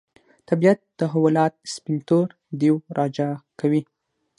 [0.49, 2.27] طبیعت تحولات سپین تور
[2.59, 3.81] دېو راجع کوي.